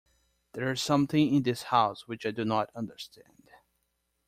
[0.53, 3.51] There is something in this house which I do not understand.